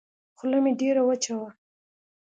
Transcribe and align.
خوله 0.37 0.57
مې 0.63 0.71
ډېره 0.79 1.01
وچه 1.09 1.33
وه. 1.39 1.49